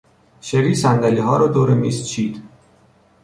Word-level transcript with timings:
شری 0.41 0.75
صندلیها 0.75 1.37
را 1.37 1.47
دور 1.47 1.73
میز 1.73 2.05
چید. 2.07 2.43